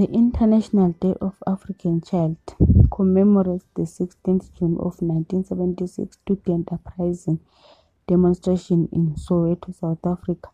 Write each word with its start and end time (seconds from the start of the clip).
The 0.00 0.10
International 0.12 0.92
Day 0.98 1.14
of 1.20 1.42
African 1.46 2.00
Child 2.00 2.38
commemorates 2.90 3.66
the 3.74 3.82
16th 3.82 4.50
June 4.58 4.78
of 4.78 4.96
1976 5.02 6.16
student 6.16 6.72
uprising 6.72 7.38
demonstration 8.08 8.88
in 8.92 9.14
Soweto, 9.16 9.74
South 9.74 9.98
Africa, 10.06 10.48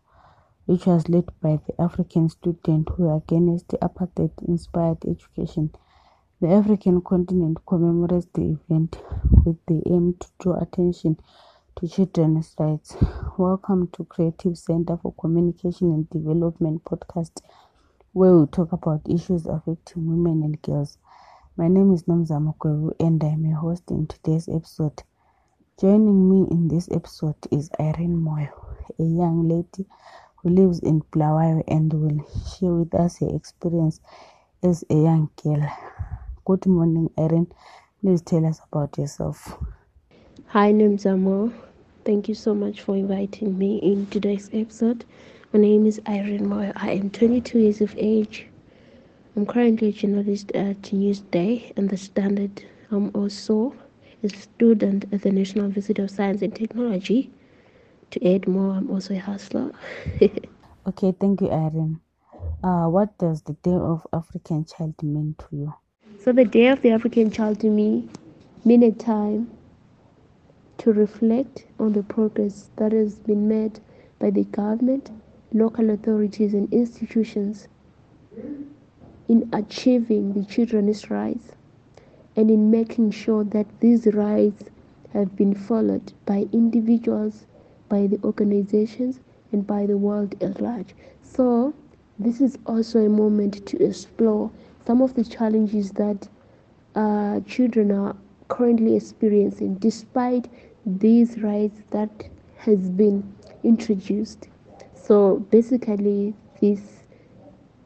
which 0.65 0.85
was 0.85 1.07
led 1.07 1.29
by 1.39 1.61
the 1.65 1.81
African 1.81 2.27
students 2.27 2.91
who 2.97 3.09
against 3.15 3.69
apartheid-inspired 3.69 5.05
education. 5.07 5.71
The 6.41 6.49
African 6.49 6.99
continent 6.99 7.59
commemorates 7.65 8.27
the 8.33 8.59
event 8.69 8.97
with 9.45 9.65
the 9.65 9.81
aim 9.85 10.15
to 10.19 10.27
draw 10.39 10.59
attention 10.59 11.21
to 11.77 11.87
children's 11.87 12.53
rights. 12.59 12.97
Welcome 13.37 13.87
to 13.93 14.03
Creative 14.03 14.57
Center 14.57 14.97
for 14.97 15.13
Communication 15.13 15.93
and 15.93 16.09
Development 16.09 16.83
podcast 16.83 17.39
where 18.17 18.35
we 18.35 18.47
talk 18.47 18.71
about 18.71 18.99
issues 19.07 19.45
affecting 19.45 20.07
women 20.07 20.41
and 20.41 20.59
girls. 20.63 20.97
My 21.55 21.67
name 21.67 21.93
is 21.93 22.05
Namza 22.05 22.41
Mukwevu 22.41 22.93
and 22.99 23.23
I'm 23.23 23.45
a 23.45 23.55
host 23.55 23.83
in 23.91 24.07
today's 24.07 24.49
episode. 24.49 25.03
Joining 25.79 26.27
me 26.27 26.47
in 26.49 26.67
this 26.67 26.89
episode 26.91 27.35
is 27.51 27.69
Irene 27.79 28.15
Moyo, 28.15 28.49
a 28.97 29.03
young 29.03 29.47
lady 29.47 29.87
who 30.37 30.49
lives 30.49 30.79
in 30.79 31.01
Bulawayo 31.11 31.63
and 31.67 31.93
will 31.93 32.25
share 32.57 32.71
with 32.73 32.95
us 32.95 33.19
her 33.19 33.29
experience 33.35 33.99
as 34.63 34.83
a 34.89 34.95
young 34.95 35.29
girl. 35.43 35.71
Good 36.43 36.65
morning, 36.65 37.11
Irene. 37.19 37.51
Please 38.01 38.23
tell 38.23 38.47
us 38.47 38.59
about 38.73 38.97
yourself. 38.97 39.59
Hi, 40.47 40.73
Namzamo. 40.73 41.53
Thank 42.03 42.29
you 42.29 42.33
so 42.33 42.55
much 42.55 42.81
for 42.81 42.95
inviting 42.95 43.59
me 43.59 43.77
in 43.77 44.07
today's 44.07 44.49
episode. 44.53 45.05
My 45.53 45.61
name 45.61 45.85
is 45.85 46.01
Irene 46.05 46.45
Moyo. 46.45 46.73
I 46.75 46.91
am 46.91 47.09
22 47.09 47.57
years 47.57 47.79
of 47.79 47.95
age. 47.97 48.47
I'm 49.33 49.45
currently 49.45 49.87
a 49.87 49.91
journalist 49.93 50.51
at 50.51 50.81
Newsday 50.81 51.71
and 51.77 51.89
The 51.89 51.95
Standard. 51.95 52.65
I'm 52.91 53.11
also 53.15 53.73
a 54.21 54.27
student 54.27 55.05
at 55.13 55.21
the 55.21 55.31
National 55.31 55.67
Institute 55.67 55.99
of 55.99 56.11
Science 56.11 56.41
and 56.41 56.53
Technology. 56.53 57.31
To 58.11 58.35
add 58.35 58.45
more, 58.45 58.75
I'm 58.75 58.91
also 58.91 59.13
a 59.13 59.19
hustler. 59.19 59.71
okay, 60.87 61.13
thank 61.17 61.39
you, 61.39 61.49
Irene. 61.49 62.01
Uh, 62.61 62.87
what 62.87 63.17
does 63.17 63.43
the 63.43 63.53
Day 63.53 63.71
of 63.71 64.05
African 64.11 64.65
Child 64.65 65.01
mean 65.01 65.33
to 65.39 65.55
you? 65.55 65.73
So, 66.19 66.33
the 66.33 66.43
Day 66.43 66.67
of 66.67 66.81
the 66.81 66.91
African 66.91 67.31
Child 67.31 67.61
to 67.61 67.69
me 67.69 68.09
mean 68.65 68.83
a 68.83 68.91
time 68.91 69.49
to 70.79 70.91
reflect 70.91 71.67
on 71.79 71.93
the 71.93 72.03
progress 72.03 72.69
that 72.75 72.91
has 72.91 73.15
been 73.15 73.47
made 73.47 73.79
by 74.19 74.29
the 74.29 74.43
government 74.43 75.09
local 75.53 75.89
authorities 75.89 76.53
and 76.53 76.71
institutions 76.73 77.67
in 79.27 79.49
achieving 79.53 80.33
the 80.33 80.45
children's 80.45 81.09
rights 81.09 81.51
and 82.35 82.51
in 82.51 82.69
making 82.69 83.11
sure 83.11 83.43
that 83.43 83.65
these 83.79 84.07
rights 84.07 84.63
have 85.13 85.35
been 85.35 85.53
followed 85.53 86.13
by 86.25 86.47
individuals, 86.51 87.45
by 87.89 88.07
the 88.07 88.19
organizations, 88.23 89.19
and 89.51 89.65
by 89.65 89.85
the 89.85 89.97
world 89.97 90.35
at 90.43 90.61
large. 90.61 90.93
So, 91.23 91.73
this 92.19 92.41
is 92.41 92.57
also 92.65 92.99
a 93.05 93.09
moment 93.09 93.65
to 93.67 93.83
explore 93.83 94.51
some 94.85 95.01
of 95.01 95.13
the 95.15 95.23
challenges 95.23 95.91
that 95.91 96.27
uh, 96.95 97.39
children 97.41 97.91
are 97.91 98.15
currently 98.47 98.95
experiencing 98.95 99.75
despite 99.75 100.47
these 100.85 101.39
rights 101.41 101.81
that 101.91 102.09
has 102.57 102.89
been 102.89 103.23
introduced 103.63 104.47
so 105.07 105.39
basically, 105.51 106.33
this 106.59 106.81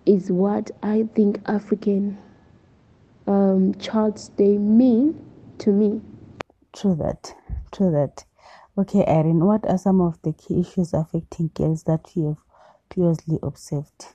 is 0.07 0.31
what 0.31 0.71
I 0.81 1.07
think 1.13 1.39
African 1.45 2.17
um, 3.27 3.75
Child's 3.75 4.29
Day 4.29 4.57
mean 4.57 5.23
to 5.59 5.69
me. 5.69 6.01
True 6.73 6.95
that. 6.95 7.35
True 7.71 7.91
that. 7.91 8.25
Okay, 8.75 9.05
Irene, 9.05 9.45
what 9.45 9.69
are 9.69 9.77
some 9.77 10.01
of 10.01 10.19
the 10.23 10.33
key 10.33 10.61
issues 10.61 10.93
affecting 10.93 11.51
girls 11.53 11.83
that 11.83 12.09
you 12.15 12.29
have 12.29 12.43
closely 12.89 13.37
observed? 13.43 14.07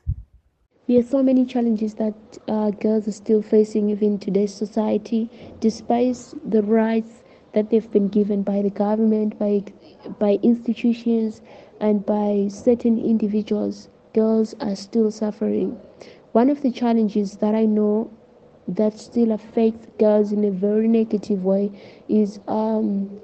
There 0.88 0.98
are 0.98 1.04
so 1.04 1.22
many 1.22 1.44
challenges 1.44 1.94
that 1.94 2.14
uh, 2.48 2.70
girls 2.70 3.06
are 3.06 3.12
still 3.12 3.42
facing 3.42 3.90
even 3.90 4.14
in 4.14 4.18
today's 4.18 4.54
society, 4.54 5.30
despite 5.60 6.16
the 6.44 6.62
rights 6.62 7.22
that 7.52 7.70
they've 7.70 7.90
been 7.90 8.08
given 8.08 8.42
by 8.42 8.62
the 8.62 8.70
government, 8.70 9.38
by 9.38 9.64
by 10.18 10.38
institutions, 10.42 11.40
and 11.80 12.04
by 12.06 12.48
certain 12.50 12.98
individuals, 12.98 13.88
girls 14.14 14.54
are 14.60 14.74
still 14.76 15.10
suffering. 15.10 15.78
One 16.32 16.50
of 16.50 16.62
the 16.62 16.70
challenges 16.70 17.36
that 17.36 17.54
I 17.54 17.64
know 17.64 18.10
that 18.68 18.98
still 18.98 19.32
affects 19.32 19.86
girls 19.98 20.32
in 20.32 20.44
a 20.44 20.50
very 20.50 20.88
negative 20.88 21.44
way 21.44 21.70
is 22.08 22.40
um, 22.48 23.20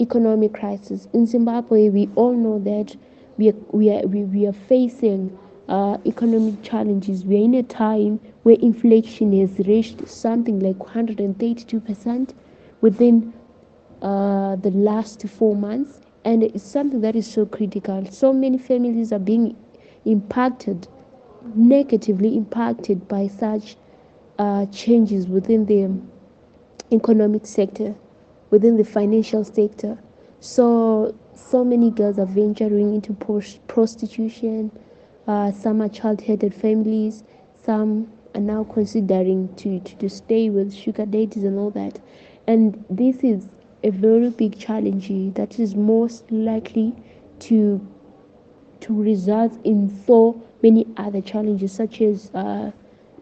economic 0.00 0.54
crisis. 0.54 1.08
In 1.12 1.26
Zimbabwe, 1.26 1.88
we 1.88 2.08
all 2.16 2.34
know 2.34 2.58
that 2.60 2.96
we 3.38 3.48
are, 3.50 3.56
we 3.70 3.90
are, 3.90 4.02
we, 4.06 4.46
are 4.46 4.52
facing 4.52 5.36
uh, 5.68 5.98
economic 6.06 6.62
challenges. 6.62 7.24
We 7.24 7.36
are 7.36 7.44
in 7.44 7.54
a 7.54 7.62
time 7.62 8.20
where 8.42 8.56
inflation 8.60 9.32
has 9.40 9.66
reached 9.66 10.06
something 10.06 10.60
like 10.60 10.78
132% 10.78 12.34
within 12.80 13.32
uh, 14.02 14.56
the 14.56 14.70
last 14.70 15.26
four 15.28 15.56
months 15.56 16.00
and 16.24 16.42
it's 16.42 16.62
something 16.64 17.00
that 17.00 17.16
is 17.16 17.26
so 17.26 17.46
critical. 17.46 18.04
So 18.10 18.32
many 18.32 18.58
families 18.58 19.12
are 19.12 19.18
being 19.18 19.56
impacted 20.04 20.88
negatively 21.54 22.36
impacted 22.36 23.06
by 23.06 23.28
such 23.28 23.76
uh, 24.38 24.66
changes 24.66 25.26
within 25.28 25.66
the 25.66 25.90
economic 26.94 27.46
sector 27.46 27.94
within 28.50 28.76
the 28.76 28.84
financial 28.84 29.44
sector. 29.44 29.98
So 30.40 31.14
so 31.34 31.64
many 31.64 31.90
girls 31.90 32.18
are 32.18 32.26
venturing 32.26 32.94
into 32.94 33.12
prostitution. 33.66 34.70
Uh, 35.26 35.50
some 35.50 35.80
are 35.82 35.88
child-headed 35.88 36.54
families. 36.54 37.24
Some 37.64 38.12
are 38.34 38.40
now 38.40 38.64
considering 38.64 39.52
to, 39.56 39.80
to, 39.80 39.96
to 39.96 40.08
stay 40.08 40.50
with 40.50 40.72
sugar 40.72 41.06
daddies 41.06 41.44
and 41.44 41.58
all 41.58 41.70
that. 41.70 41.98
And 42.46 42.84
this 42.88 43.16
is 43.24 43.48
a 43.84 43.90
very 43.90 44.30
big 44.30 44.58
challenge 44.58 45.08
that 45.34 45.60
is 45.60 45.74
most 45.74 46.30
likely 46.32 46.94
to 47.38 47.80
to 48.80 48.92
result 49.02 49.52
in 49.64 49.88
so 50.06 50.42
many 50.62 50.86
other 50.96 51.20
challenges 51.20 51.72
such 51.72 52.00
as 52.00 52.30
uh, 52.34 52.70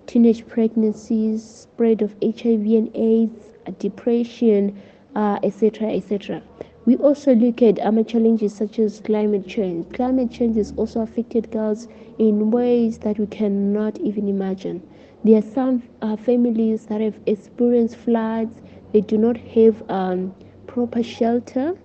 teenage 0.07 0.47
pregnancies, 0.47 1.43
spread 1.45 2.01
of 2.03 2.15
HIV 2.23 2.65
and 2.81 2.91
AIDS, 2.97 3.55
uh, 3.67 3.73
depression, 3.79 4.81
etc., 5.17 5.89
uh, 5.89 5.97
etc. 5.97 6.37
Et 6.37 6.67
we 6.85 6.97
also 6.97 7.35
look 7.35 7.63
at 7.63 7.79
other 7.79 8.03
challenges 8.03 8.55
such 8.55 8.79
as 8.79 9.01
climate 9.01 9.47
change. 9.47 9.93
Climate 9.93 10.31
change 10.33 10.57
has 10.57 10.73
also 10.77 11.01
affected 11.01 11.51
girls 11.53 11.87
in 12.19 12.51
ways 12.51 12.99
that 12.99 13.19
we 13.19 13.27
cannot 13.27 13.99
even 14.01 14.29
imagine. 14.29 14.83
There 15.25 15.39
are 15.39 15.43
some 15.43 15.83
uh, 16.03 16.17
families 16.17 16.87
that 16.87 17.01
have 17.01 17.19
experienced 17.27 17.97
floods. 17.97 18.61
They 18.93 19.01
do 19.01 19.17
not 19.17 19.37
have 19.37 19.89
um, 19.89 20.35
proper 20.73 21.03
shelter. 21.03 21.77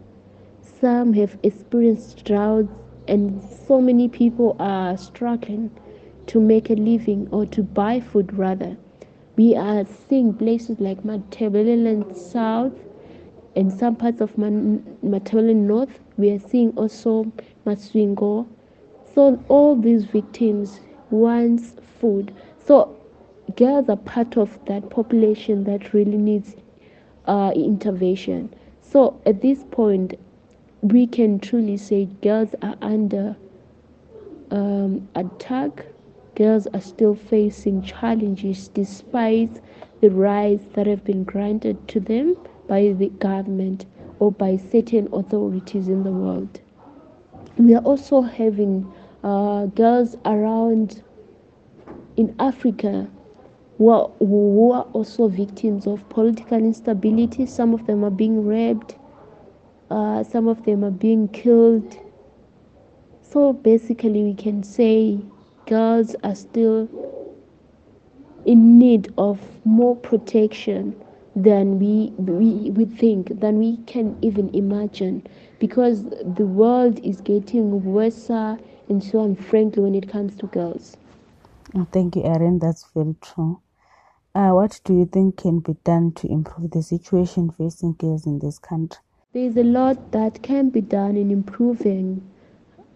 Some 0.62 1.12
have 1.14 1.38
experienced 1.44 2.24
droughts, 2.24 2.72
and 3.06 3.44
so 3.68 3.82
many 3.82 4.08
people 4.08 4.56
are 4.60 4.96
struggling 4.96 5.72
to 6.28 6.40
make 6.40 6.70
a 6.70 6.76
living 6.76 7.28
or 7.30 7.46
to 7.48 7.64
buy 7.64 8.00
food 8.00 8.34
rather. 8.34 8.78
We 9.36 9.58
are 9.58 9.84
seeing 9.86 10.34
places 10.34 10.80
like 10.80 11.04
Matabeleland 11.04 12.16
South 12.16 12.72
and 13.58 13.74
some 13.74 13.98
parts 13.98 14.22
of 14.22 14.34
Matabeleland 14.38 15.68
North. 15.68 16.00
We 16.16 16.32
are 16.32 16.40
seeing 16.40 16.72
also 16.78 17.30
Masvingo. 17.66 18.48
So 19.14 19.44
all 19.50 19.76
these 19.76 20.06
victims 20.06 20.80
want 21.10 21.60
food. 22.00 22.34
So 22.66 22.96
girls 23.58 23.90
are 23.90 23.98
part 23.98 24.38
of 24.38 24.58
that 24.66 24.90
population 24.90 25.66
that 25.66 25.94
really 25.94 26.18
needs 26.18 26.56
uh, 27.26 27.52
intervention. 27.54 28.54
So 28.90 29.20
at 29.26 29.42
this 29.42 29.66
point, 29.66 30.14
we 30.82 31.08
can 31.08 31.40
truly 31.40 31.76
say 31.76 32.06
girls 32.22 32.56
are 32.62 32.76
under 32.82 33.36
um, 34.50 35.10
attack. 35.14 35.86
Girls 36.36 36.68
are 36.74 36.80
still 36.80 37.14
facing 37.14 37.82
challenges 37.82 38.70
despite 38.70 39.60
the 40.00 40.10
rights 40.10 40.64
that 40.74 40.88
have 40.88 41.04
been 41.04 41.26
granted 41.26 41.86
to 41.90 42.00
them 42.00 42.38
by 42.68 42.94
the 42.94 43.10
government 43.10 43.86
or 44.20 44.32
by 44.32 44.56
certain 44.56 45.10
authorities 45.12 45.90
in 45.90 46.04
the 46.04 46.12
world. 46.12 46.62
We 47.58 47.76
are 47.76 47.84
also 47.84 48.22
having 48.22 48.90
uh, 49.22 49.66
girls 49.66 50.16
around 50.24 51.04
in 52.16 52.34
Africa 52.40 53.10
who 53.78 53.90
are, 53.90 54.10
who 54.20 54.72
are 54.72 54.84
also 54.94 55.28
victims 55.28 55.88
of 55.88 56.08
political 56.10 56.58
instability. 56.58 57.46
Some 57.46 57.74
of 57.74 57.86
them 57.88 58.04
are 58.04 58.10
being 58.12 58.46
raped, 58.46 58.96
uh, 59.90 60.24
some 60.24 60.48
of 60.48 60.66
them 60.66 60.84
are 60.84 60.92
being 60.92 61.28
killed. 61.30 61.98
So 63.22 63.54
basically, 63.54 64.24
we 64.24 64.34
can 64.34 64.64
say 64.64 65.20
girls 65.66 66.16
are 66.24 66.36
still 66.36 66.90
in 68.46 68.80
need 68.80 69.14
of 69.18 69.40
more 69.66 69.96
protection 69.96 70.96
than 71.36 71.78
we, 71.80 72.08
we, 72.18 72.72
we 72.72 72.86
think, 72.86 73.40
than 73.40 73.60
we 73.60 73.78
can 73.86 74.18
even 74.22 74.50
imagine. 74.56 75.24
Because 75.60 76.04
the 76.06 76.46
world 76.46 77.00
is 77.04 77.22
getting 77.22 77.84
worse 77.84 78.30
and 78.30 79.04
so 79.04 79.24
unfriendly 79.24 79.84
when 79.84 79.96
it 79.96 80.10
comes 80.10 80.36
to 80.38 80.48
girls. 80.48 80.98
Thank 81.92 82.16
you, 82.16 82.24
Irene. 82.24 82.60
That's 82.60 82.86
very 82.94 83.16
true. 83.22 83.62
Uh, 84.38 84.52
what 84.52 84.80
do 84.84 84.94
you 84.94 85.08
think 85.08 85.36
can 85.36 85.58
be 85.58 85.74
done 85.84 86.12
to 86.12 86.28
improve 86.28 86.70
the 86.70 86.84
situation 86.84 87.50
facing 87.50 87.94
girls 87.94 88.28
in 88.28 88.38
this 88.38 88.60
country? 88.60 89.02
There 89.34 89.42
is 89.42 89.58
a 89.58 89.64
lot 89.64 90.12
that 90.12 90.44
can 90.44 90.70
be 90.70 90.80
done 90.80 91.18
in 91.18 91.32
improving 91.32 92.22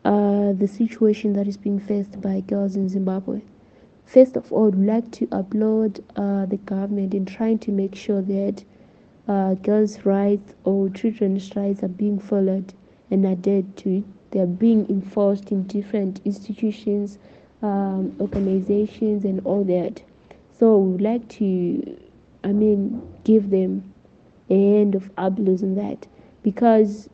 uh, 0.05 0.53
the 0.53 0.67
situation 0.67 1.33
that 1.33 1.47
is 1.47 1.57
being 1.57 1.79
faced 1.79 2.21
by 2.21 2.41
girls 2.41 2.75
in 2.75 2.87
Zimbabwe. 2.89 3.41
First 4.05 4.35
of 4.35 4.53
all, 4.53 4.69
we'd 4.69 4.85
like 4.85 5.09
to 5.13 5.27
applaud 5.31 6.03
uh, 6.15 6.45
the 6.45 6.57
government 6.57 7.15
in 7.15 7.25
trying 7.25 7.57
to 7.57 7.71
make 7.71 7.95
sure 7.95 8.21
that 8.21 8.63
uh, 9.27 9.55
girls' 9.55 10.05
rights 10.05 10.53
or 10.63 10.89
children's 10.89 11.55
rights 11.55 11.81
are 11.81 11.87
being 11.87 12.19
followed 12.19 12.71
and 13.09 13.25
adhered 13.25 13.75
to. 13.77 14.03
They 14.29 14.41
are 14.41 14.45
being 14.45 14.87
enforced 14.91 15.51
in 15.51 15.63
different 15.63 16.21
institutions, 16.23 17.17
um, 17.63 18.15
organizations, 18.19 19.25
and 19.25 19.43
all 19.43 19.63
that. 19.63 20.03
So 20.61 20.77
we'd 20.77 21.01
like 21.01 21.27
to, 21.39 21.97
I 22.43 22.49
mean, 22.49 23.01
give 23.23 23.49
them 23.49 23.95
a 24.47 24.53
hand 24.53 24.93
of 24.93 25.09
applause 25.17 25.63
in 25.63 25.73
that 25.73 26.05
because 26.43 27.09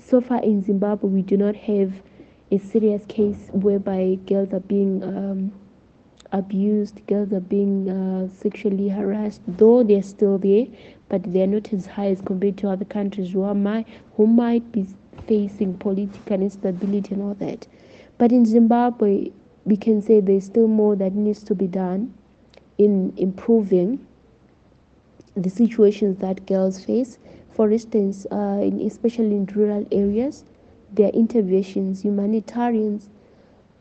so 0.00 0.20
far 0.20 0.42
in 0.42 0.60
Zimbabwe 0.60 1.08
we 1.08 1.22
do 1.22 1.36
not 1.36 1.54
have 1.54 2.02
a 2.50 2.58
serious 2.58 3.04
case 3.06 3.48
whereby 3.52 4.18
girls 4.26 4.52
are 4.52 4.58
being 4.58 5.04
um, 5.04 5.52
abused, 6.32 7.06
girls 7.06 7.32
are 7.32 7.38
being 7.38 7.88
uh, 7.88 8.28
sexually 8.28 8.88
harassed, 8.88 9.42
though 9.46 9.84
they're 9.84 10.02
still 10.02 10.36
there, 10.38 10.66
but 11.08 11.32
they're 11.32 11.46
not 11.46 11.72
as 11.72 11.86
high 11.86 12.08
as 12.08 12.20
compared 12.22 12.56
to 12.56 12.68
other 12.68 12.84
countries 12.84 13.30
who, 13.30 13.44
are 13.44 13.84
who 14.16 14.26
might 14.26 14.72
be 14.72 14.84
facing 15.28 15.78
political 15.78 16.42
instability 16.42 17.14
and 17.14 17.22
all 17.22 17.34
that. 17.34 17.68
But 18.18 18.32
in 18.32 18.44
Zimbabwe, 18.44 19.30
we 19.64 19.76
can 19.76 20.02
say 20.02 20.18
there's 20.18 20.46
still 20.46 20.66
more 20.66 20.96
that 20.96 21.12
needs 21.12 21.44
to 21.44 21.54
be 21.54 21.68
done 21.68 22.12
in 22.78 23.12
improving 23.16 24.04
the 25.36 25.50
situations 25.50 26.18
that 26.18 26.46
girls 26.46 26.84
face. 26.84 27.18
For 27.50 27.70
instance, 27.70 28.26
uh, 28.32 28.60
in, 28.62 28.80
especially 28.80 29.36
in 29.36 29.46
rural 29.46 29.86
areas, 29.92 30.44
their 30.92 31.10
interventions, 31.10 32.02
humanitarians 32.02 33.08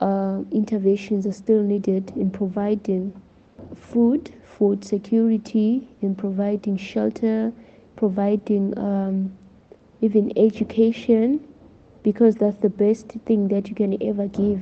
uh, 0.01 0.43
interventions 0.51 1.25
are 1.25 1.31
still 1.31 1.61
needed 1.61 2.11
in 2.15 2.29
providing 2.29 3.13
food, 3.75 4.33
food 4.43 4.83
security, 4.83 5.87
in 6.01 6.13
providing 6.15 6.75
shelter, 6.75 7.53
providing 7.95 8.77
um, 8.77 9.31
even 10.01 10.37
education, 10.37 11.39
because 12.03 12.35
that's 12.35 12.57
the 12.57 12.69
best 12.69 13.07
thing 13.25 13.47
that 13.47 13.69
you 13.69 13.75
can 13.75 14.01
ever 14.03 14.27
give 14.27 14.61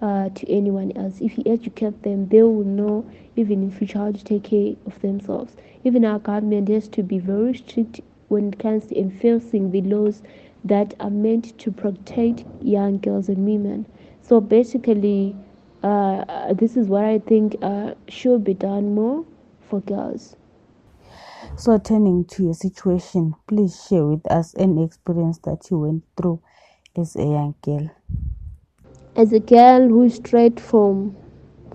uh, 0.00 0.28
to 0.30 0.48
anyone 0.50 0.92
else. 0.96 1.20
If 1.20 1.36
you 1.38 1.44
educate 1.46 2.02
them, 2.02 2.28
they 2.28 2.42
will 2.42 2.64
know 2.64 3.08
even 3.36 3.62
in 3.62 3.70
future 3.70 3.98
how 3.98 4.12
to 4.12 4.24
take 4.24 4.44
care 4.44 4.74
of 4.86 5.00
themselves. 5.00 5.56
Even 5.84 6.04
our 6.04 6.18
government 6.18 6.68
has 6.68 6.88
to 6.88 7.02
be 7.02 7.18
very 7.18 7.54
strict 7.54 8.00
when 8.28 8.52
it 8.52 8.58
comes 8.58 8.86
to 8.86 8.98
enforcing 8.98 9.70
the 9.70 9.82
laws 9.82 10.22
that 10.64 10.94
are 11.00 11.10
meant 11.10 11.58
to 11.58 11.70
protect 11.70 12.44
young 12.62 12.98
girls 12.98 13.28
and 13.28 13.44
women. 13.46 13.86
So 14.22 14.40
basically, 14.40 15.34
uh, 15.82 16.52
this 16.52 16.76
is 16.76 16.88
what 16.88 17.04
I 17.04 17.18
think 17.18 17.56
uh, 17.62 17.94
should 18.08 18.44
be 18.44 18.54
done 18.54 18.94
more 18.94 19.24
for 19.68 19.80
girls. 19.80 20.36
So, 21.56 21.78
turning 21.78 22.26
to 22.26 22.44
your 22.44 22.54
situation, 22.54 23.34
please 23.46 23.86
share 23.88 24.04
with 24.04 24.30
us 24.30 24.54
any 24.56 24.84
experience 24.84 25.38
that 25.44 25.70
you 25.70 25.78
went 25.78 26.04
through 26.16 26.40
as 26.96 27.16
a 27.16 27.24
young 27.24 27.54
girl. 27.62 27.90
As 29.16 29.32
a 29.32 29.40
girl 29.40 29.88
who 29.88 30.04
is 30.04 30.14
straight 30.14 30.60
from 30.60 31.16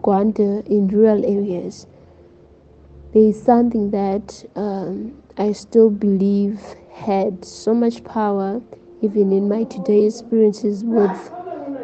Gwanda 0.02 0.66
in 0.68 0.88
rural 0.88 1.26
areas, 1.26 1.86
there 3.14 3.24
is 3.24 3.42
something 3.42 3.92
that 3.92 4.46
um, 4.56 5.22
I 5.38 5.52
still 5.52 5.90
believe 5.90 6.62
had 6.94 7.44
so 7.44 7.74
much 7.74 8.04
power, 8.06 8.62
even 9.02 9.34
in 9.34 9.50
my 9.50 9.66
today 9.66 10.06
experiences 10.06 10.84
with 10.86 11.32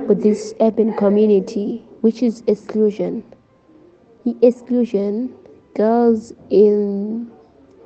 with 0.08 0.24
this 0.24 0.54
urban 0.62 0.94
community, 0.96 1.84
which 2.00 2.24
is 2.24 2.44
exclusion. 2.48 3.24
The 4.24 4.38
exclusion, 4.42 5.34
girls 5.76 6.32
in 6.50 7.30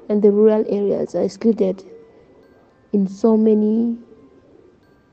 and 0.07 0.21
the 0.21 0.31
rural 0.31 0.63
areas 0.69 1.15
are 1.15 1.23
excluded 1.23 1.83
in 2.93 3.07
so 3.07 3.35
many 3.35 3.97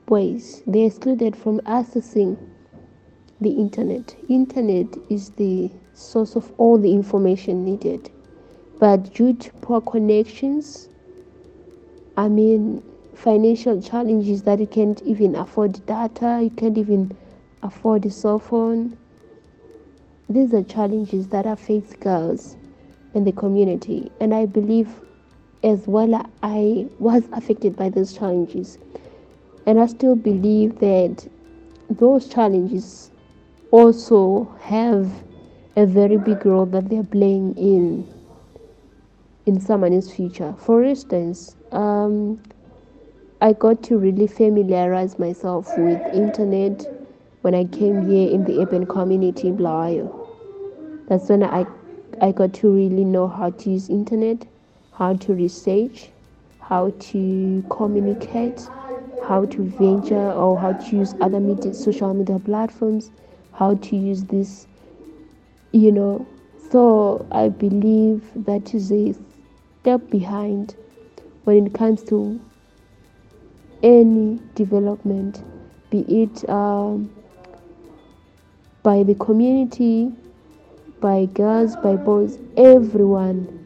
ways. 0.09 0.61
They're 0.67 0.87
excluded 0.87 1.35
from 1.35 1.59
accessing 1.61 2.37
the 3.41 3.51
internet. 3.51 4.15
Internet 4.29 4.97
is 5.09 5.29
the 5.31 5.69
source 5.93 6.35
of 6.35 6.51
all 6.57 6.77
the 6.77 6.93
information 6.93 7.63
needed. 7.65 8.09
But 8.79 9.13
due 9.13 9.33
to 9.33 9.51
poor 9.61 9.81
connections, 9.81 10.89
I 12.17 12.27
mean 12.27 12.83
financial 13.13 13.81
challenges 13.81 14.43
that 14.43 14.59
you 14.59 14.67
can't 14.67 15.01
even 15.03 15.35
afford 15.35 15.85
data, 15.85 16.39
you 16.43 16.49
can't 16.49 16.77
even 16.77 17.15
afford 17.61 18.05
a 18.05 18.09
cell 18.09 18.39
phone. 18.39 18.97
These 20.29 20.53
are 20.53 20.63
challenges 20.63 21.27
that 21.29 21.45
affect 21.45 21.99
girls 21.99 22.55
in 23.13 23.23
the 23.23 23.31
community, 23.31 24.11
and 24.19 24.33
I 24.33 24.45
believe 24.45 24.89
as 25.63 25.87
well 25.87 26.29
I 26.41 26.87
was 26.99 27.23
affected 27.31 27.75
by 27.75 27.89
those 27.89 28.13
challenges, 28.13 28.77
and 29.65 29.79
I 29.79 29.85
still 29.87 30.15
believe 30.15 30.79
that 30.79 31.27
those 31.89 32.27
challenges 32.27 33.11
also 33.71 34.53
have 34.61 35.09
a 35.75 35.85
very 35.85 36.17
big 36.17 36.45
role 36.45 36.65
that 36.67 36.89
they're 36.89 37.03
playing 37.03 37.57
in 37.57 38.07
in 39.45 39.59
someone's 39.59 40.13
future. 40.13 40.53
For 40.57 40.83
instance, 40.83 41.55
um, 41.71 42.41
I 43.41 43.53
got 43.53 43.83
to 43.83 43.97
really 43.97 44.27
familiarize 44.27 45.19
myself 45.19 45.67
with 45.77 45.99
internet 46.13 46.85
when 47.41 47.53
I 47.53 47.65
came 47.65 48.07
here 48.07 48.29
in 48.31 48.45
the 48.45 48.61
urban 48.61 48.85
community 48.85 49.49
in 49.49 49.57
Blayo. 49.57 50.27
That's 51.09 51.29
when 51.29 51.43
I 51.43 51.65
I 52.21 52.31
got 52.31 52.53
to 52.55 52.71
really 52.71 53.03
know 53.03 53.27
how 53.27 53.49
to 53.49 53.69
use 53.69 53.89
internet, 53.89 54.47
how 54.93 55.15
to 55.15 55.33
research, 55.33 56.09
how 56.61 56.91
to 56.97 57.65
communicate, 57.69 58.69
how 59.27 59.45
to 59.45 59.63
venture 59.63 60.31
or 60.31 60.59
how 60.59 60.73
to 60.73 60.95
use 60.95 61.15
other 61.21 61.39
media, 61.39 61.73
social 61.73 62.13
media 62.13 62.39
platforms, 62.39 63.11
how 63.53 63.75
to 63.75 63.95
use 63.95 64.23
this, 64.25 64.67
you 65.71 65.91
know. 65.91 66.27
So 66.71 67.25
I 67.31 67.49
believe 67.49 68.23
that 68.35 68.73
is 68.73 68.91
a 68.91 69.13
step 69.81 70.09
behind 70.09 70.75
when 71.43 71.67
it 71.67 71.73
comes 71.73 72.03
to 72.05 72.39
any 73.81 74.39
development, 74.55 75.43
be 75.89 75.99
it 76.01 76.49
um, 76.49 77.11
by 78.81 79.03
the 79.03 79.15
community, 79.15 80.11
by 80.99 81.25
girls, 81.25 81.75
by 81.77 81.95
boys, 81.95 82.39
everyone 82.55 83.59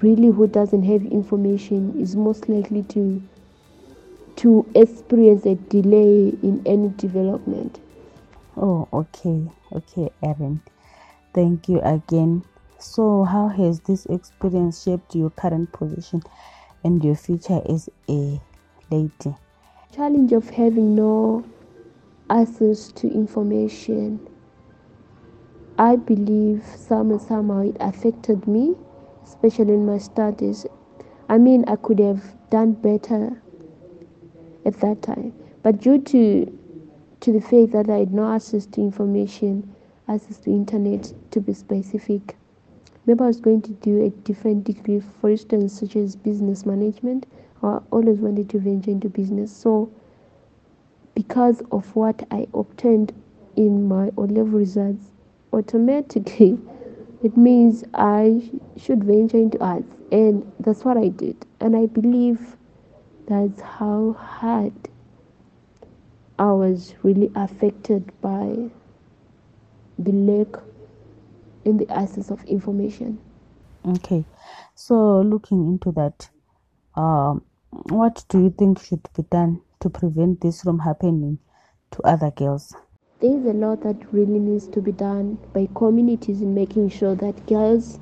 really 0.00 0.28
who 0.28 0.46
doesn't 0.46 0.82
have 0.82 1.04
information 1.06 1.98
is 2.00 2.16
most 2.16 2.48
likely 2.48 2.82
to 2.84 3.22
to 4.36 4.66
experience 4.74 5.46
a 5.46 5.54
delay 5.54 6.28
in 6.42 6.62
any 6.66 6.88
development. 6.96 7.80
Oh, 8.56 8.88
okay, 8.92 9.50
okay, 9.72 10.10
Irene. 10.22 10.60
Thank 11.34 11.68
you 11.68 11.80
again. 11.80 12.44
So, 12.78 13.24
how 13.24 13.48
has 13.48 13.80
this 13.80 14.06
experience 14.06 14.82
shaped 14.82 15.14
your 15.14 15.30
current 15.30 15.72
position 15.72 16.22
and 16.84 17.02
your 17.04 17.14
future 17.14 17.62
as 17.68 17.88
a 18.08 18.40
lady? 18.90 19.36
Challenge 19.94 20.32
of 20.32 20.50
having 20.50 20.94
no 20.94 21.44
access 22.28 22.90
to 22.92 23.08
information. 23.08 24.26
I 25.78 25.96
believe 25.96 26.64
somehow 26.76 27.18
somehow 27.18 27.60
it 27.60 27.76
affected 27.80 28.46
me, 28.46 28.74
especially 29.24 29.74
in 29.74 29.86
my 29.86 29.98
studies. 29.98 30.66
I 31.28 31.38
mean, 31.38 31.64
I 31.66 31.76
could 31.76 31.98
have 31.98 32.34
done 32.50 32.72
better 32.72 33.42
at 34.64 34.80
that 34.80 35.02
time, 35.02 35.32
but 35.62 35.80
due 35.80 35.98
to 36.00 36.58
to 37.20 37.32
the 37.32 37.40
fact 37.40 37.70
that 37.72 37.88
I 37.88 37.98
had 37.98 38.12
no 38.12 38.34
access 38.34 38.66
to 38.66 38.80
information, 38.80 39.72
access 40.08 40.38
to 40.38 40.50
internet 40.50 41.12
to 41.30 41.40
be 41.40 41.52
specific, 41.52 42.36
maybe 43.06 43.20
I 43.20 43.28
was 43.28 43.40
going 43.40 43.62
to 43.62 43.70
do 43.70 44.04
a 44.04 44.10
different 44.10 44.64
degree, 44.64 45.00
for 45.20 45.30
instance, 45.30 45.78
such 45.78 45.94
as 45.96 46.16
business 46.16 46.66
management. 46.66 47.26
I 47.62 47.78
always 47.92 48.18
wanted 48.18 48.50
to 48.50 48.58
venture 48.58 48.90
into 48.90 49.08
business. 49.08 49.56
So, 49.56 49.92
because 51.14 51.62
of 51.70 51.94
what 51.94 52.26
I 52.32 52.48
obtained 52.54 53.12
in 53.54 53.86
my 53.86 54.10
O 54.16 54.22
level 54.22 54.58
results, 54.58 55.04
automatically 55.52 56.58
it 57.22 57.36
means 57.36 57.84
I 57.94 58.50
should 58.76 59.04
venture 59.04 59.38
into 59.38 59.62
arts. 59.62 59.94
And 60.10 60.50
that's 60.58 60.84
what 60.84 60.96
I 60.96 61.08
did. 61.08 61.46
And 61.60 61.76
I 61.76 61.86
believe 61.86 62.56
that's 63.26 63.60
how 63.60 64.16
hard 64.18 64.72
I 66.38 66.52
was 66.52 66.94
really 67.02 67.30
affected 67.34 68.12
by 68.20 68.70
the 69.98 70.12
lack 70.12 70.62
in 71.64 71.76
the 71.76 71.88
access 71.90 72.30
of 72.30 72.42
information. 72.44 73.18
Okay, 73.86 74.24
so 74.74 75.20
looking 75.20 75.66
into 75.66 75.92
that, 75.92 76.28
um, 76.94 77.44
what 77.70 78.24
do 78.28 78.42
you 78.42 78.50
think 78.50 78.80
should 78.80 79.08
be 79.16 79.22
done 79.24 79.60
to 79.80 79.90
prevent 79.90 80.40
this 80.40 80.62
from 80.62 80.80
happening 80.80 81.38
to 81.92 82.02
other 82.02 82.30
girls? 82.30 82.74
There 83.20 83.36
is 83.38 83.44
a 83.46 83.52
lot 83.52 83.82
that 83.82 84.12
really 84.12 84.38
needs 84.38 84.66
to 84.68 84.80
be 84.80 84.92
done 84.92 85.38
by 85.52 85.68
communities 85.74 86.42
in 86.42 86.54
making 86.54 86.90
sure 86.90 87.14
that 87.16 87.46
girls' 87.46 88.00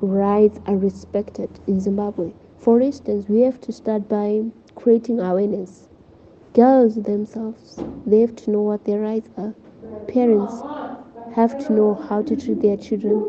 rights 0.00 0.58
are 0.66 0.76
respected 0.76 1.48
in 1.66 1.80
Zimbabwe. 1.80 2.32
For 2.62 2.80
instance, 2.80 3.28
we 3.28 3.40
have 3.40 3.60
to 3.62 3.72
start 3.72 4.08
by 4.08 4.44
creating 4.76 5.18
awareness. 5.18 5.88
Girls 6.54 6.94
themselves, 6.94 7.82
they 8.06 8.20
have 8.20 8.36
to 8.36 8.52
know 8.52 8.62
what 8.62 8.84
their 8.84 9.00
rights 9.00 9.28
are. 9.36 9.52
Parents 10.06 10.62
have 11.34 11.58
to 11.66 11.72
know 11.72 11.94
how 11.94 12.22
to 12.22 12.36
treat 12.36 12.62
their 12.62 12.76
children. 12.76 13.20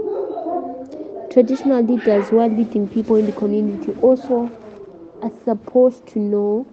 Traditional 1.31 1.81
leaders 1.81 2.29
who 2.29 2.37
are 2.37 2.47
leading 2.47 2.87
people 2.87 3.15
in 3.15 3.25
the 3.25 3.31
community 3.31 3.93
also 4.03 4.51
are 5.23 5.31
supposed 5.43 6.05
to 6.09 6.19
know 6.19 6.67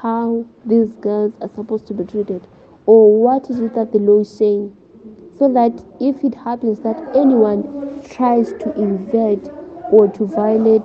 how 0.00 0.46
these 0.64 0.92
girls 0.94 1.34
are 1.42 1.50
supposed 1.54 1.86
to 1.88 1.92
be 1.92 2.04
treated 2.04 2.46
or 2.86 3.20
what 3.20 3.50
is 3.50 3.60
it 3.60 3.74
that 3.74 3.92
the 3.92 3.98
law 3.98 4.20
is 4.20 4.30
saying 4.30 4.74
so 5.38 5.52
that 5.52 5.72
if 6.00 6.24
it 6.24 6.34
happens 6.34 6.80
that 6.80 6.96
anyone 7.14 8.00
tries 8.08 8.52
to 8.54 8.72
invade 8.80 9.50
or 9.90 10.08
to 10.08 10.26
violate 10.26 10.82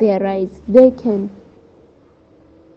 their 0.00 0.18
rights 0.20 0.60
they 0.68 0.90
can 0.90 1.30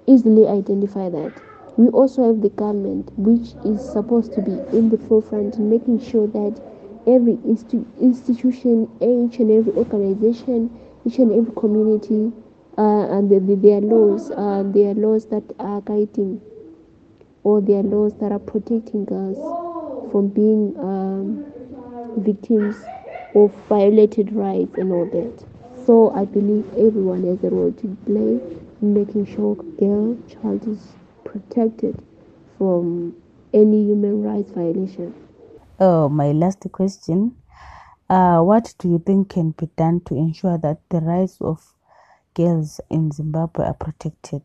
easily 0.07 0.47
identify 0.47 1.09
that. 1.09 1.41
We 1.77 1.89
also 1.89 2.27
have 2.27 2.41
the 2.41 2.49
government 2.49 3.11
which 3.17 3.53
is 3.65 3.81
supposed 3.83 4.33
to 4.35 4.41
be 4.41 4.53
in 4.77 4.89
the 4.89 4.97
forefront 4.97 5.55
in 5.55 5.69
making 5.69 5.99
sure 5.99 6.27
that 6.27 6.61
every 7.05 7.35
institu- 7.37 7.85
institution 7.99 8.89
each 9.01 9.39
and 9.39 9.51
every 9.51 9.73
organization 9.73 10.71
each 11.05 11.19
and 11.19 11.31
every 11.31 11.53
community 11.55 12.31
uh, 12.77 13.17
and 13.17 13.29
the, 13.29 13.39
the, 13.39 13.55
their 13.55 13.81
laws 13.81 14.31
uh, 14.31 14.63
their 14.65 14.93
laws 14.93 15.25
that 15.27 15.43
are 15.59 15.81
guiding 15.81 16.41
or 17.43 17.61
their 17.61 17.83
laws 17.83 18.13
that 18.15 18.31
are 18.31 18.39
protecting 18.39 19.03
us 19.09 19.37
from 20.11 20.29
being 20.29 20.73
um, 20.79 21.45
victims 22.23 22.77
of 23.35 23.53
violated 23.67 24.31
rights 24.33 24.77
and 24.77 24.91
all 24.91 25.05
that 25.05 25.45
so 25.85 26.11
i 26.15 26.25
believe 26.25 26.65
everyone 26.73 27.23
has 27.23 27.43
a 27.43 27.49
role 27.49 27.71
to 27.73 27.87
play 28.05 28.39
in 28.81 28.93
making 28.93 29.25
sure 29.25 29.55
girl 29.55 30.17
child 30.27 30.67
is 30.67 30.79
protected 31.23 31.97
from 32.57 33.15
any 33.53 33.83
human 33.85 34.23
rights 34.23 34.51
violation 34.51 35.13
Oh, 35.77 36.07
my 36.07 36.31
last 36.31 36.65
question. 36.71 37.35
Uh, 38.09 38.39
what 38.39 38.73
do 38.79 38.87
you 38.87 38.97
think 39.05 39.27
can 39.29 39.51
be 39.51 39.67
done 39.75 39.99
to 40.05 40.15
ensure 40.15 40.57
that 40.59 40.79
the 40.89 41.01
rights 41.01 41.35
of 41.41 41.75
girls 42.33 42.79
in 42.89 43.11
Zimbabwe 43.11 43.65
are 43.65 43.73
protected? 43.73 44.43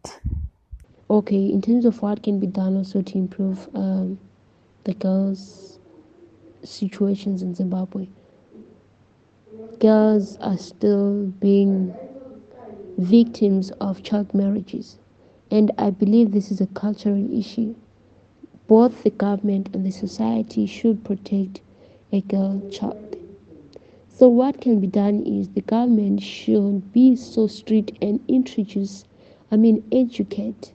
okay 1.09 1.47
in 1.47 1.63
terms 1.63 1.85
of 1.85 2.03
what 2.03 2.23
can 2.23 2.41
be 2.41 2.47
done 2.49 2.77
also 2.77 3.01
to 3.03 3.17
improve 3.17 3.69
um, 3.75 4.19
the 4.85 4.95
girls 4.95 5.79
situations 6.65 7.43
in 7.43 7.55
zimbabwe 7.55 8.07
girls 9.81 10.37
are 10.39 10.57
still 10.59 11.27
being 11.41 11.95
victims 12.99 13.71
of 13.81 14.03
child 14.03 14.35
marriages. 14.35 14.99
And 15.51 15.71
i 15.79 15.91
believe 15.91 16.31
this 16.33 16.51
is 16.51 16.61
a 16.61 16.67
cultural 16.67 17.33
issue. 17.37 17.75
Both 18.69 19.03
the 19.03 19.11
government 19.11 19.71
and 19.75 19.85
the 19.87 19.91
society 19.91 20.67
should 20.67 21.05
protect 21.05 21.61
a 22.13 22.21
girl 22.21 22.63
child. 22.71 23.17
So 24.09 24.29
what 24.29 24.61
can 24.61 24.81
be 24.81 24.87
done 24.87 25.23
is 25.23 25.49
the 25.49 25.63
government 25.63 26.23
should 26.23 26.93
be 26.93 27.17
so 27.17 27.47
strict 27.47 27.93
and 28.03 28.21
introduce 28.29 29.05
i 29.51 29.57
mean 29.57 29.83
educate 29.93 30.73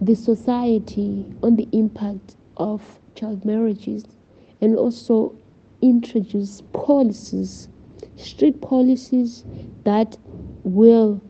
the 0.00 0.14
society 0.14 1.24
on 1.42 1.56
the 1.56 1.68
impact 1.72 2.36
of 2.56 3.00
child 3.14 3.44
marriages 3.44 4.04
and 4.60 4.76
also 4.76 5.34
introduce 5.82 6.62
policies, 6.72 7.68
strict 8.16 8.60
policies 8.60 9.44
that 9.84 10.16
will 10.64 11.20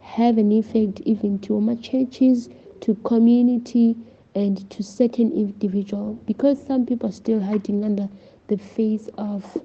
have 0.00 0.38
an 0.38 0.50
effect 0.52 1.00
even 1.04 1.38
to 1.40 1.56
our 1.68 1.74
churches, 1.76 2.48
to 2.80 2.94
community, 2.96 3.96
and 4.34 4.68
to 4.70 4.82
certain 4.82 5.32
individual 5.32 6.18
because 6.26 6.60
some 6.62 6.86
people 6.86 7.08
are 7.08 7.12
still 7.12 7.40
hiding 7.40 7.84
under 7.84 8.08
the 8.48 8.56
face 8.56 9.08
of 9.18 9.56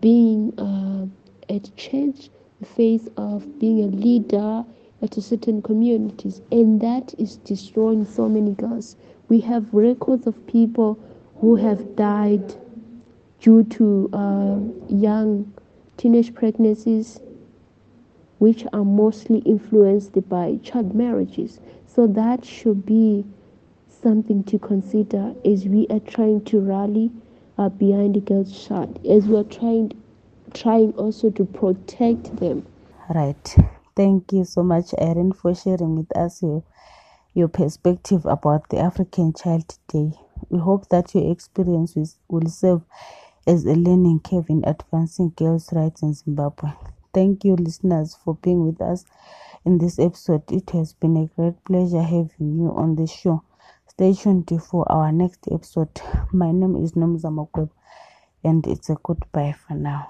being 0.00 0.52
uh, 0.58 1.06
at 1.52 1.74
church, 1.76 2.30
the 2.60 2.66
face 2.66 3.08
of 3.16 3.58
being 3.58 3.80
a 3.82 3.86
leader 3.86 4.64
at 5.02 5.14
certain 5.14 5.62
communities, 5.62 6.40
and 6.52 6.80
that 6.80 7.14
is 7.18 7.36
destroying 7.38 8.04
so 8.04 8.28
many 8.28 8.52
girls. 8.52 8.96
We 9.28 9.40
have 9.40 9.72
records 9.72 10.26
of 10.26 10.46
people 10.46 10.98
who 11.40 11.56
have 11.56 11.96
died 11.96 12.54
due 13.40 13.64
to 13.64 14.10
uh, 14.12 14.58
young 14.88 15.52
teenage 16.00 16.34
pregnancies, 16.34 17.20
which 18.38 18.64
are 18.72 18.84
mostly 18.84 19.40
influenced 19.40 20.26
by 20.30 20.58
child 20.62 20.94
marriages. 20.94 21.60
So 21.86 22.06
that 22.06 22.42
should 22.42 22.86
be 22.86 23.26
something 24.02 24.42
to 24.44 24.58
consider 24.58 25.34
as 25.44 25.66
we 25.66 25.86
are 25.88 26.00
trying 26.00 26.42
to 26.46 26.58
rally 26.60 27.10
uh, 27.58 27.68
behind 27.68 28.14
the 28.14 28.20
girls' 28.20 28.66
child, 28.66 28.98
as 29.06 29.26
we 29.26 29.36
are 29.36 29.44
trying 29.44 29.92
trying 30.54 30.92
also 30.94 31.28
to 31.30 31.44
protect 31.44 32.34
them. 32.36 32.64
Right. 33.14 33.56
Thank 33.94 34.32
you 34.32 34.44
so 34.44 34.62
much, 34.62 34.94
Irene, 34.98 35.32
for 35.32 35.54
sharing 35.54 35.96
with 35.96 36.16
us 36.16 36.42
your, 36.42 36.64
your 37.34 37.48
perspective 37.48 38.24
about 38.24 38.70
the 38.70 38.78
African 38.78 39.34
Child 39.34 39.78
Day. 39.88 40.12
We 40.48 40.58
hope 40.58 40.88
that 40.88 41.14
your 41.14 41.30
experience 41.30 41.94
will, 41.94 42.08
will 42.28 42.48
serve 42.48 42.82
as 43.50 43.64
a 43.66 43.74
learning 43.74 44.20
curve 44.20 44.48
in 44.48 44.62
advancing 44.64 45.32
girls' 45.34 45.72
rights 45.72 46.02
in 46.02 46.14
Zimbabwe. 46.14 46.70
Thank 47.12 47.44
you, 47.44 47.56
listeners, 47.56 48.14
for 48.14 48.36
being 48.36 48.64
with 48.64 48.80
us 48.80 49.04
in 49.64 49.78
this 49.78 49.98
episode. 49.98 50.44
It 50.52 50.70
has 50.70 50.92
been 50.92 51.16
a 51.16 51.26
great 51.34 51.64
pleasure 51.64 52.02
having 52.02 52.54
you 52.60 52.72
on 52.76 52.94
the 52.94 53.08
show. 53.08 53.42
Stay 53.88 54.14
tuned 54.14 54.48
for 54.62 54.90
our 54.90 55.10
next 55.10 55.48
episode. 55.50 56.00
My 56.32 56.52
name 56.52 56.76
is 56.76 56.92
Nomza 56.92 57.28
Mokweb, 57.28 57.70
and 58.44 58.64
it's 58.68 58.88
a 58.88 58.96
goodbye 59.02 59.56
for 59.66 59.74
now. 59.74 60.06